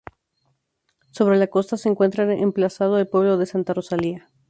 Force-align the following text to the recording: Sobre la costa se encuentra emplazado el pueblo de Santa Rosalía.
Sobre 1.11 1.37
la 1.37 1.45
costa 1.45 1.77
se 1.77 1.87
encuentra 1.87 2.23
emplazado 2.33 2.97
el 2.97 3.07
pueblo 3.07 3.37
de 3.37 3.45
Santa 3.45 3.75
Rosalía. 3.75 4.31